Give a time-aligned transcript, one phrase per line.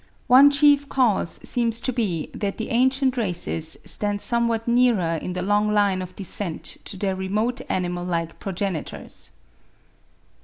[0.25, 5.43] One chief cause seems to be that the ancient races stand somewhat nearer in the
[5.43, 9.29] long line of descent to their remote animal like progenitors.